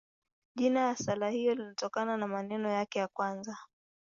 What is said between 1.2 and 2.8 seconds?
hiyo linatokana na maneno